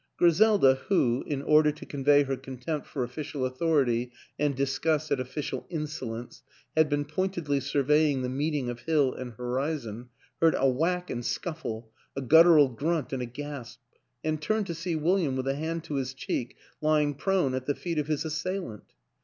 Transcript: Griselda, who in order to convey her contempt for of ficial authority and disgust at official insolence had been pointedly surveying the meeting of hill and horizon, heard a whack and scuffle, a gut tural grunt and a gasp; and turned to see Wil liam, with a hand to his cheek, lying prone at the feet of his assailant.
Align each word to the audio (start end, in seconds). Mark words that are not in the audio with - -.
Griselda, 0.17 0.79
who 0.87 1.23
in 1.27 1.43
order 1.43 1.71
to 1.71 1.85
convey 1.85 2.23
her 2.23 2.35
contempt 2.35 2.87
for 2.87 3.03
of 3.03 3.13
ficial 3.13 3.45
authority 3.45 4.11
and 4.39 4.55
disgust 4.55 5.11
at 5.11 5.19
official 5.19 5.67
insolence 5.69 6.41
had 6.75 6.89
been 6.89 7.05
pointedly 7.05 7.59
surveying 7.59 8.23
the 8.23 8.27
meeting 8.27 8.67
of 8.67 8.79
hill 8.79 9.13
and 9.13 9.33
horizon, 9.33 10.09
heard 10.41 10.55
a 10.57 10.67
whack 10.67 11.11
and 11.11 11.23
scuffle, 11.23 11.91
a 12.15 12.21
gut 12.23 12.47
tural 12.47 12.75
grunt 12.75 13.13
and 13.13 13.21
a 13.21 13.27
gasp; 13.27 13.79
and 14.23 14.41
turned 14.41 14.65
to 14.65 14.73
see 14.73 14.95
Wil 14.95 15.17
liam, 15.17 15.35
with 15.35 15.47
a 15.47 15.53
hand 15.53 15.83
to 15.83 15.93
his 15.97 16.15
cheek, 16.15 16.55
lying 16.81 17.13
prone 17.13 17.53
at 17.53 17.67
the 17.67 17.75
feet 17.75 17.99
of 17.99 18.07
his 18.07 18.25
assailant. 18.25 18.93